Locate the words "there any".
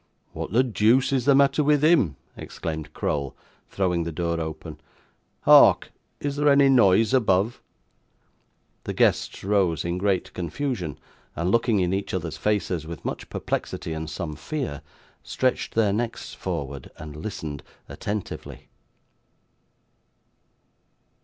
6.37-6.69